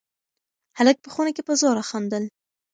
هلک 0.77 0.97
په 1.01 1.09
خونه 1.13 1.31
کې 1.35 1.43
په 1.47 1.53
زوره 1.61 1.83
خندل. 1.89 2.23